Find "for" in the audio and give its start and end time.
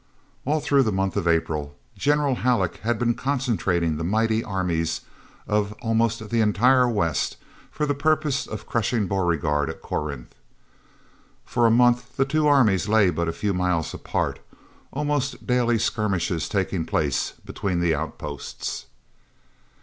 7.69-7.85, 11.45-11.67